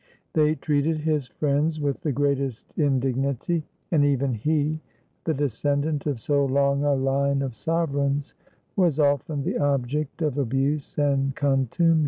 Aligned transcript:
They 0.33 0.55
treated 0.55 1.01
his 1.01 1.27
friends 1.27 1.79
with 1.79 2.01
the 2.01 2.11
great 2.11 2.39
est 2.39 2.73
indignity; 2.75 3.61
and 3.91 4.03
even 4.03 4.33
he, 4.33 4.79
the 5.25 5.33
descendant 5.35 6.07
of 6.07 6.19
so 6.19 6.43
long 6.43 6.83
a 6.83 6.95
line 6.95 7.43
of 7.43 7.53
sovereigns, 7.53 8.33
was 8.75 8.99
often 8.99 9.43
the 9.43 9.59
object 9.59 10.23
of 10.23 10.39
abuse 10.39 10.97
and 10.97 11.35
con 11.35 11.67
tumely. 11.67 11.99